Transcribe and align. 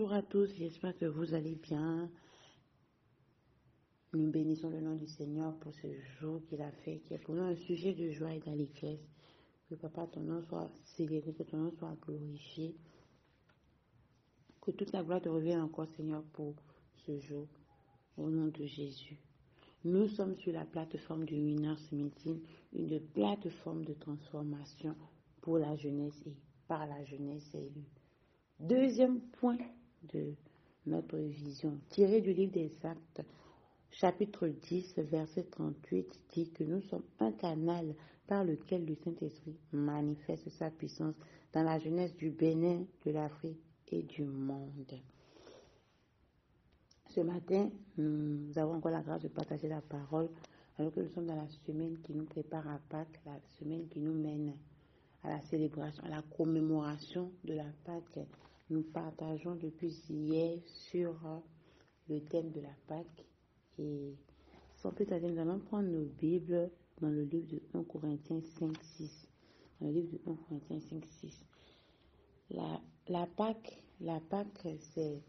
Bonjour 0.00 0.16
à 0.16 0.22
tous, 0.22 0.48
j'espère 0.56 0.96
que 0.96 1.04
vous 1.04 1.34
allez 1.34 1.56
bien. 1.56 2.10
Nous 4.14 4.30
bénissons 4.30 4.70
le 4.70 4.80
nom 4.80 4.94
du 4.94 5.06
Seigneur 5.06 5.54
pour 5.58 5.74
ce 5.74 5.88
jour 6.18 6.40
qu'il 6.48 6.62
a 6.62 6.70
fait, 6.70 7.00
qui 7.00 7.12
est 7.12 7.18
pour 7.18 7.34
nous 7.34 7.42
un 7.42 7.54
sujet 7.54 7.92
de 7.92 8.10
joie 8.10 8.32
et 8.32 8.40
d'allégresse. 8.40 9.06
Que 9.68 9.74
Papa, 9.74 10.06
ton 10.06 10.20
nom 10.20 10.40
soit 10.44 10.70
célébré, 10.96 11.34
que 11.34 11.42
ton 11.42 11.58
nom 11.58 11.70
soit 11.72 11.94
glorifié. 12.00 12.74
Que 14.62 14.70
toute 14.70 14.90
la 14.92 15.02
gloire 15.02 15.20
te 15.20 15.28
revienne 15.28 15.60
encore, 15.60 15.88
Seigneur, 15.88 16.22
pour 16.32 16.54
ce 17.04 17.18
jour. 17.18 17.46
Au 18.16 18.30
nom 18.30 18.46
de 18.46 18.64
Jésus. 18.64 19.18
Nous 19.84 20.08
sommes 20.08 20.36
sur 20.36 20.54
la 20.54 20.64
plateforme 20.64 21.26
du 21.26 21.34
Winners 21.34 21.92
Meeting, 21.92 22.40
une 22.72 23.00
plateforme 23.00 23.84
de 23.84 23.92
transformation 23.92 24.96
pour 25.42 25.58
la 25.58 25.76
jeunesse 25.76 26.22
et 26.24 26.34
par 26.66 26.86
la 26.86 27.04
jeunesse 27.04 27.54
élue. 27.54 27.84
Deuxième 28.60 29.20
point 29.20 29.58
de 30.12 30.34
notre 30.86 31.18
vision, 31.18 31.78
tiré 31.90 32.20
du 32.20 32.32
livre 32.32 32.52
des 32.52 32.72
Actes, 32.84 33.22
chapitre 33.90 34.48
10, 34.48 34.94
verset 34.98 35.44
38, 35.44 36.20
dit 36.32 36.50
que 36.50 36.64
nous 36.64 36.80
sommes 36.82 37.04
un 37.18 37.32
canal 37.32 37.94
par 38.26 38.44
lequel 38.44 38.86
le 38.86 38.94
Saint-Esprit 38.94 39.56
manifeste 39.72 40.48
sa 40.50 40.70
puissance 40.70 41.14
dans 41.52 41.62
la 41.62 41.78
jeunesse 41.78 42.14
du 42.16 42.30
Bénin, 42.30 42.84
de 43.04 43.10
l'Afrique 43.10 43.60
et 43.88 44.02
du 44.02 44.24
monde. 44.24 45.00
Ce 47.08 47.20
matin, 47.20 47.70
nous 47.98 48.56
avons 48.56 48.74
encore 48.74 48.92
la 48.92 49.02
grâce 49.02 49.22
de 49.22 49.28
partager 49.28 49.68
la 49.68 49.80
parole 49.80 50.28
alors 50.78 50.94
que 50.94 51.00
nous 51.00 51.10
sommes 51.10 51.26
dans 51.26 51.34
la 51.34 51.48
semaine 51.66 51.98
qui 52.02 52.14
nous 52.14 52.24
prépare 52.24 52.66
à 52.68 52.78
Pâques, 52.88 53.20
la 53.26 53.38
semaine 53.58 53.88
qui 53.88 54.00
nous 54.00 54.14
mène 54.14 54.54
à 55.24 55.30
la 55.30 55.40
célébration, 55.42 56.02
à 56.04 56.08
la 56.08 56.22
commémoration 56.22 57.32
de 57.44 57.54
la 57.54 57.66
Pâque. 57.84 58.20
Nous 58.70 58.82
partageons 58.82 59.56
depuis 59.56 59.92
hier 60.08 60.60
sur 60.66 61.10
euh, 61.26 61.38
le 62.08 62.20
thème 62.20 62.50
de 62.52 62.60
la 62.60 62.74
Pâque 62.86 63.26
et 63.78 64.14
sans 64.76 64.92
plus 64.92 65.06
tarder, 65.06 65.28
nous 65.28 65.40
allons 65.40 65.58
prendre 65.58 65.88
nos 65.88 66.04
Bibles 66.04 66.70
dans 67.00 67.08
le 67.08 67.24
livre 67.24 67.48
de 67.48 67.60
1 67.74 67.82
Corinthiens 67.84 68.40
5, 68.40 68.72
6. 68.80 69.28
Dans 69.80 69.88
le 69.88 69.92
livre 69.92 70.12
de 70.12 70.30
1 70.30 70.34
Corinthiens 70.36 70.80
5, 70.80 71.04
6. 71.04 71.46
La, 72.50 72.80
la 73.08 73.26
Pâque, 73.26 73.82
la 74.00 74.20
Pâque, 74.20 74.68
c'est 74.78 75.20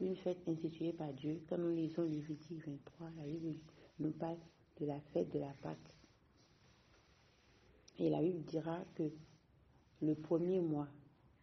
une 0.00 0.16
fête 0.16 0.48
instituée 0.48 0.92
par 0.92 1.12
Dieu. 1.12 1.42
Quand 1.48 1.58
nous 1.58 1.74
lisons 1.74 2.04
Lévitique 2.04 2.66
23, 2.66 3.10
la 3.18 3.24
Bible 3.24 3.58
nous 3.98 4.12
parle 4.12 4.38
de 4.80 4.86
la 4.86 5.00
fête 5.12 5.30
de 5.32 5.40
la 5.40 5.52
Pâque. 5.60 5.94
Et 7.98 8.08
la 8.08 8.22
Bible 8.22 8.44
dira 8.44 8.82
que 8.94 9.10
le 10.00 10.14
premier 10.14 10.60
mois, 10.60 10.88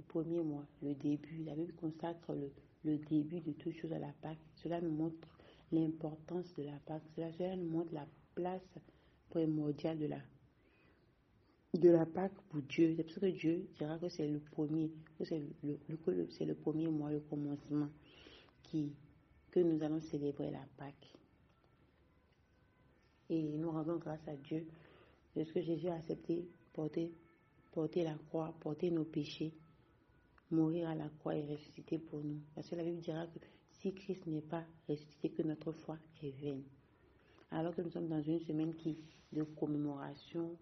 le 0.00 0.06
premier 0.06 0.40
mois, 0.40 0.64
le 0.82 0.94
début, 0.94 1.44
la 1.44 1.54
Bible 1.54 1.74
consacre 1.74 2.34
le, 2.34 2.96
début 2.96 3.40
de 3.40 3.52
toute 3.52 3.74
chose 3.74 3.92
à 3.92 3.98
la 3.98 4.12
Pâque. 4.22 4.38
Cela 4.54 4.80
nous 4.80 4.90
montre 4.90 5.28
l'importance 5.72 6.54
de 6.54 6.62
la 6.62 6.78
Pâque. 6.86 7.02
Cela, 7.14 7.54
nous 7.56 7.68
montre 7.68 7.92
la 7.92 8.06
place 8.34 8.78
primordiale 9.28 9.98
de 9.98 10.06
la, 10.06 10.20
de 11.74 11.90
la 11.90 12.06
Pâque 12.06 12.40
pour 12.48 12.62
Dieu. 12.62 12.94
C'est 12.96 13.04
parce 13.04 13.18
que 13.18 13.26
Dieu 13.26 13.68
dira 13.78 13.98
que 13.98 14.08
c'est 14.08 14.26
le 14.26 14.40
premier, 14.40 14.90
que 15.18 15.24
c'est 15.26 15.42
le, 15.62 15.78
le, 15.86 16.28
c'est 16.30 16.46
le 16.46 16.54
premier 16.54 16.88
mois, 16.88 17.12
le 17.12 17.20
commencement, 17.20 17.90
qui, 18.62 18.94
que 19.50 19.60
nous 19.60 19.82
allons 19.82 20.00
célébrer 20.00 20.50
la 20.50 20.64
Pâque. 20.78 21.14
Et 23.28 23.42
nous 23.58 23.70
rendons 23.70 23.96
grâce 23.96 24.26
à 24.26 24.34
Dieu 24.34 24.66
de 25.36 25.44
ce 25.44 25.52
que 25.52 25.60
Jésus 25.60 25.88
a 25.88 25.96
accepté, 25.96 26.48
porter, 26.72 27.12
porter 27.70 28.02
la 28.02 28.14
croix, 28.14 28.54
porter 28.60 28.90
nos 28.90 29.04
péchés, 29.04 29.52
mourir 30.50 30.88
à 30.88 30.94
la 30.94 31.08
croix 31.08 31.36
et 31.36 31.44
ressusciter 31.44 31.98
pour 31.98 32.20
nous. 32.22 32.40
Parce 32.54 32.68
que 32.68 32.76
la 32.76 32.84
Bible 32.84 33.00
dira 33.00 33.26
que 33.26 33.38
si 33.80 33.94
Christ 33.94 34.26
n'est 34.26 34.40
pas 34.42 34.64
ressuscité, 34.88 35.30
que 35.30 35.42
notre 35.42 35.72
foi 35.72 35.98
est 36.22 36.30
vaine. 36.40 36.62
Alors 37.50 37.74
que 37.74 37.82
nous 37.82 37.90
sommes 37.90 38.08
dans 38.08 38.22
une 38.22 38.40
semaine 38.40 38.74
qui, 38.74 38.98
de 39.32 39.42
commémoration, 39.42 40.56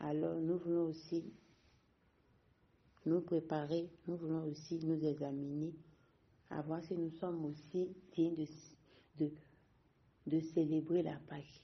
alors 0.00 0.40
nous 0.40 0.58
voulons 0.58 0.86
aussi 0.86 1.24
nous 3.06 3.20
préparer, 3.20 3.88
nous 4.06 4.16
voulons 4.16 4.44
aussi 4.44 4.84
nous 4.84 5.04
examiner, 5.04 5.72
à 6.50 6.62
voir 6.62 6.82
si 6.82 6.94
nous 6.94 7.10
sommes 7.10 7.44
aussi 7.44 7.88
dignes 8.12 8.34
de, 8.34 8.46
de, 9.18 9.30
de 10.26 10.40
célébrer 10.40 11.02
la 11.02 11.16
Pâque. 11.28 11.62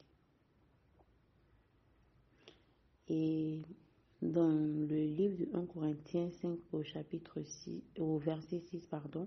Et 3.09 3.63
dans 4.23 4.51
le 4.51 5.05
livre 5.05 5.39
de 5.39 5.49
1 5.55 5.65
Corinthiens 5.67 6.31
5 6.43 6.59
au 6.73 6.83
chapitre 6.83 7.41
6, 7.43 7.83
au 7.99 8.19
verset 8.19 8.61
6, 8.61 8.87
pardon, 8.87 9.27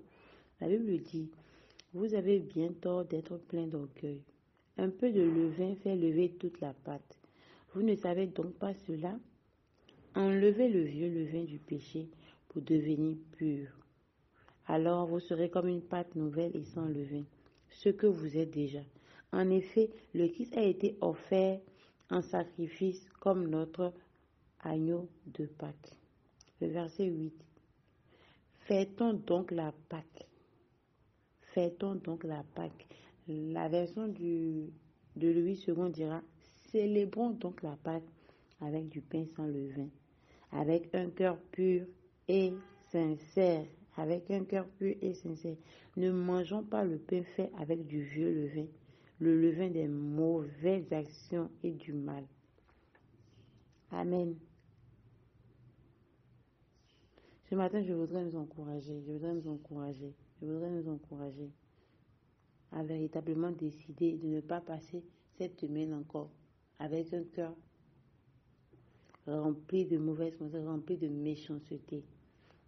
la 0.62 0.68
Bible 0.68 0.98
dit, 1.02 1.30
vous 1.94 2.14
avez 2.14 2.40
bien 2.40 2.70
tort 2.82 3.06
d'être 3.06 3.38
plein 3.38 3.68
d'orgueil. 3.68 4.22
Un 4.78 4.90
peu 4.90 5.12
de 5.12 5.22
levain 5.22 5.76
fait 5.76 5.96
lever 5.96 6.30
toute 6.40 6.62
la 6.62 6.74
pâte. 6.74 7.18
Vous 7.74 7.82
ne 7.82 7.96
savez 7.96 8.28
donc 8.28 8.54
pas 8.54 8.74
cela? 8.88 9.18
Enlevez 10.16 10.70
le 10.70 10.84
vieux 10.84 11.10
levain 11.10 11.44
du 11.44 11.58
péché 11.58 12.08
pour 12.50 12.62
devenir 12.62 13.18
pur. 13.32 13.68
Alors 14.68 15.08
vous 15.08 15.20
serez 15.20 15.50
comme 15.50 15.68
une 15.68 15.82
pâte 15.82 16.16
nouvelle 16.16 16.56
et 16.56 16.64
sans 16.64 16.86
levain, 16.86 17.24
ce 17.70 17.90
que 17.90 18.08
vous 18.08 18.38
êtes 18.38 18.52
déjà. 18.52 18.82
En 19.32 19.50
effet, 19.50 19.90
le 20.14 20.28
Christ 20.28 20.56
a 20.56 20.64
été 20.64 20.96
offert 21.02 21.60
en 22.12 22.22
sacrifice 22.22 23.08
comme 23.20 23.48
notre 23.48 23.92
agneau 24.64 25.10
de 25.28 25.46
Pâques. 25.46 25.98
Le 26.62 26.68
verset 26.68 27.06
8. 27.06 27.34
Fêtons 28.66 29.14
donc 29.14 29.52
la 29.52 29.74
Pâque. 29.90 30.28
Fêtons 31.54 31.96
donc 31.96 32.24
la 32.24 32.44
Pâque. 32.56 32.88
La 33.28 33.70
version 33.70 34.08
du, 34.08 34.70
de 35.16 35.30
Louis 35.30 35.64
II 35.68 35.92
dira 35.92 36.22
Célébrons 36.72 37.32
donc 37.32 37.62
la 37.62 37.78
Pâque 37.84 38.04
avec 38.62 38.90
du 38.90 39.02
pain 39.02 39.26
sans 39.36 39.46
levain, 39.46 39.90
avec 40.52 40.94
un 40.96 41.10
cœur 41.10 41.38
pur 41.52 41.86
et 42.28 42.54
sincère, 42.92 43.66
avec 43.98 44.32
un 44.32 44.44
cœur 44.46 44.66
pur 44.80 44.96
et 45.02 45.14
sincère. 45.14 45.58
Ne 45.98 46.12
mangeons 46.12 46.64
pas 46.64 46.84
le 46.84 46.98
pain 46.98 47.24
fait 47.36 47.52
avec 47.60 47.86
du 47.86 48.02
vieux 48.02 48.32
levain, 48.32 48.68
le 49.20 49.40
levain 49.40 49.70
des 49.70 49.88
mauvaises 49.88 50.92
actions 50.92 51.50
et 51.64 51.72
du 51.72 51.94
mal. 51.94 52.24
Amen. 53.92 54.36
Ce 57.50 57.56
matin, 57.56 57.84
je 57.84 57.94
voudrais 57.94 58.24
nous 58.24 58.36
encourager, 58.36 59.02
je 59.06 59.12
voudrais 59.12 59.34
nous 59.34 59.48
encourager, 59.48 60.14
je 60.42 60.48
voudrais 60.48 60.70
nous 60.72 60.90
encourager 60.90 61.50
à 62.72 62.84
véritablement 62.84 63.52
décider 63.52 64.18
de 64.18 64.28
ne 64.28 64.42
pas 64.42 64.62
passer 64.62 65.04
cette 65.38 65.60
semaine 65.60 65.94
encore 65.94 66.30
avec 66.80 67.14
un 67.14 67.24
cœur 67.24 67.54
rempli 69.28 69.86
de 69.86 69.98
mauvaises 69.98 70.36
pensées, 70.36 70.60
rempli 70.60 70.98
de 70.98 71.08
méchanceté. 71.08 72.04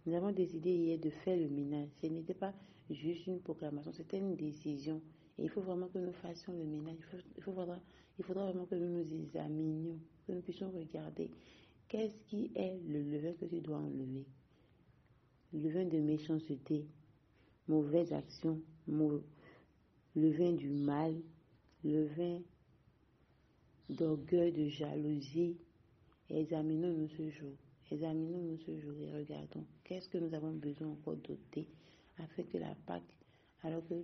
Nous 0.06 0.14
avons 0.14 0.30
décidé 0.30 0.70
hier 0.70 0.98
de 0.98 1.10
faire 1.10 1.36
le 1.36 1.48
ménage. 1.48 1.88
Ce 2.00 2.06
n'était 2.06 2.34
pas 2.34 2.54
juste 2.90 3.26
une 3.26 3.40
proclamation, 3.40 3.92
c'était 3.92 4.18
une 4.18 4.36
décision. 4.36 5.00
Et 5.38 5.44
il 5.44 5.50
faut 5.50 5.60
vraiment 5.60 5.88
que 5.88 5.98
nous 5.98 6.12
fassions 6.12 6.52
le 6.52 6.64
ménage. 6.64 6.96
Il, 7.36 7.42
faudra, 7.42 7.78
il 8.18 8.24
faudra 8.24 8.44
vraiment 8.44 8.64
que 8.66 8.74
nous 8.74 8.88
nous 8.88 9.12
examinions, 9.14 9.98
que 10.26 10.32
nous 10.32 10.40
puissions 10.40 10.70
regarder 10.70 11.30
qu'est-ce 11.88 12.16
qui 12.28 12.50
est 12.54 12.78
le 12.88 13.02
levain 13.02 13.32
que 13.34 13.44
tu 13.46 13.60
dois 13.60 13.78
enlever. 13.78 14.26
Le 15.56 15.62
levain 15.62 15.86
de 15.86 15.96
méchanceté, 15.96 16.84
mauvaise 17.66 18.12
action, 18.12 18.60
le 18.86 19.22
levain 20.14 20.52
du 20.52 20.68
mal, 20.68 21.14
le 21.82 22.02
levain 22.02 22.42
d'orgueil, 23.88 24.52
de 24.52 24.68
jalousie. 24.68 25.56
Examinons-nous 26.28 27.08
ce 27.08 27.30
jour. 27.30 27.54
Examinons-nous 27.90 28.58
ce 28.66 28.78
jour 28.78 28.92
et 29.00 29.10
regardons 29.10 29.64
qu'est-ce 29.82 30.10
que 30.10 30.18
nous 30.18 30.34
avons 30.34 30.52
besoin 30.52 30.88
encore 30.88 31.16
d'ôter 31.16 31.66
afin 32.18 32.42
que 32.42 32.58
la 32.58 32.74
Pâque, 32.86 33.14
alors 33.62 33.82
que, 33.86 33.94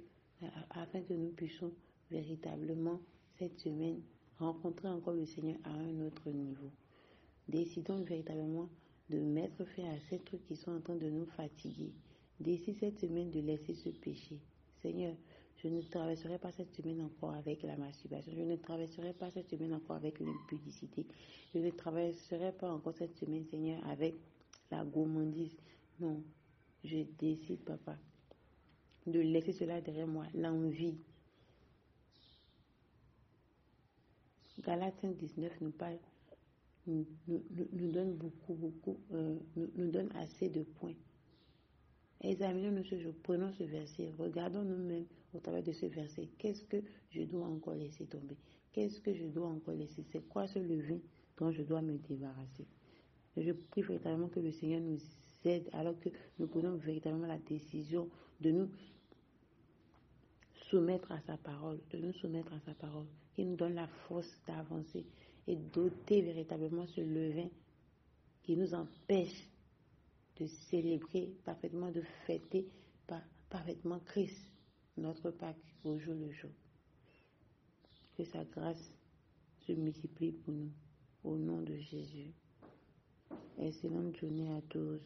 afin 0.71 1.03
que 1.03 1.13
nous 1.13 1.33
puissions 1.33 1.71
véritablement 2.11 2.99
cette 3.39 3.59
semaine 3.59 4.01
rencontrer 4.39 4.89
encore 4.89 5.15
le 5.15 5.27
Seigneur 5.27 5.59
à 5.65 5.73
un 5.75 6.01
autre 6.01 6.31
niveau. 6.31 6.71
Décidons 7.47 8.03
véritablement 8.05 8.71
de 9.11 9.19
mettre 9.19 9.65
fin 9.65 9.85
à 9.85 9.99
ces 10.09 10.19
trucs 10.19 10.45
qui 10.47 10.57
sont 10.57 10.73
en 10.73 10.81
train 10.81 10.97
de 10.97 11.09
nous 11.09 11.27
fatiguer. 11.27 11.93
D'ici 12.41 12.75
cette 12.75 12.99
semaine, 12.99 13.31
de 13.31 13.41
laisser 13.41 13.75
ce 13.75 13.91
péché. 13.91 14.39
Seigneur, 14.81 15.15
je 15.63 15.69
ne 15.69 15.81
traverserai 15.81 16.39
pas 16.39 16.51
cette 16.51 16.75
semaine 16.75 17.03
encore 17.03 17.35
avec 17.35 17.63
la 17.63 17.77
masturbation. 17.77 18.33
Je 18.35 18.43
ne 18.43 18.57
traverserai 18.57 19.13
pas 19.13 19.31
cette 19.31 19.49
semaine 19.49 19.75
encore 19.75 19.97
avec 19.97 20.19
l'impudicité. 20.19 21.07
Je 21.55 21.61
ne 21.61 21.71
traverserai 21.71 22.53
pas 22.53 22.73
encore 22.73 22.95
cette 22.95 23.17
semaine, 23.17 23.45
Seigneur, 23.45 23.81
avec 23.87 24.15
la 24.71 24.85
gourmandise. 24.85 25.57
Non, 26.01 26.23
je 26.83 27.05
décide, 27.19 27.61
papa, 27.61 27.97
de 29.07 29.21
laisser 29.21 29.53
cela 29.53 29.81
derrière 29.81 30.09
moi, 30.09 30.27
l'envie. 30.35 30.97
Galates 34.65 35.05
19 35.05 35.61
nous 35.61 35.71
parle, 35.71 35.99
nous, 36.87 37.07
donne 37.93 38.15
beaucoup, 38.15 38.55
beaucoup, 38.55 38.99
euh, 39.13 39.39
nous 39.55 39.91
donne 39.91 40.11
assez 40.17 40.49
de 40.49 40.63
points. 40.63 40.95
Examinons-nous 42.21 42.85
ce 42.85 42.99
jour, 42.99 43.15
prenons 43.23 43.53
ce 43.53 43.65
verset, 43.65 44.13
regardons 44.19 44.63
nous-mêmes 44.63 45.07
au 45.35 45.41
travers 45.41 45.63
de 45.63 45.73
ce 45.73 45.87
verset. 45.87 46.29
Qu'est-ce 46.39 46.65
que 46.65 46.83
je 47.11 47.23
dois 47.23 47.47
encore 47.47 47.75
laisser 47.75 48.07
tomber? 48.07 48.37
Qu'est-ce 48.73 49.01
que 49.01 49.13
je 49.13 49.25
dois 49.25 49.49
encore 49.49 49.75
laisser? 49.75 50.05
C'est 50.13 50.27
quoi 50.29 50.47
ce 50.47 50.59
levain 50.59 51.01
dont 51.39 51.51
je 51.51 51.63
dois 51.63 51.83
me 51.83 51.99
débarrasser? 51.99 52.67
Je 53.37 53.51
prie 53.53 53.83
véritablement 53.83 54.29
que 54.29 54.41
le 54.41 54.53
Seigneur 54.53 54.81
nous 54.81 54.99
aide 55.45 55.69
alors 55.73 55.99
que 55.99 56.11
nous 56.39 56.47
prenons 56.47 56.77
véritablement 56.77 57.27
la 57.27 57.39
décision 57.39 58.09
de 58.41 58.51
nous 58.51 58.69
soumettre 60.55 61.11
à 61.11 61.21
sa 61.21 61.37
parole, 61.37 61.81
de 61.91 61.99
nous 61.99 62.13
soumettre 62.13 62.53
à 62.53 62.61
sa 62.61 62.75
parole, 62.75 63.07
qui 63.35 63.45
nous 63.45 63.57
donne 63.57 63.75
la 63.75 63.89
force 63.89 64.41
d'avancer 64.47 65.05
et 65.47 65.57
doter 65.57 66.23
véritablement 66.23 66.87
ce 66.87 67.01
levain 67.01 67.49
qui 68.43 68.57
nous 68.57 68.75
empêche 68.75 69.49
de 70.39 70.47
célébrer 70.47 71.33
parfaitement, 71.45 71.91
de 71.91 72.03
fêter 72.27 72.67
parfaitement 73.51 74.01
Christ, 74.01 74.49
notre 74.97 75.31
Pâque, 75.31 75.57
au 75.85 75.99
jour 75.99 76.15
le 76.15 76.31
jour. 76.31 76.51
Que 78.17 78.25
sa 78.25 78.45
grâce 78.45 78.93
se 79.67 79.73
multiplie 79.73 80.33
pour 80.33 80.55
nous, 80.55 80.71
au 81.25 81.37
nom 81.37 81.61
de 81.63 81.77
Jésus. 81.77 82.33
Excellente 83.59 84.17
journée 84.17 84.53
à 84.55 84.61
tous. 84.69 85.01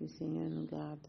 Le 0.00 0.08
Seigneur 0.08 0.48
nous 0.48 0.66
garde. 0.66 1.06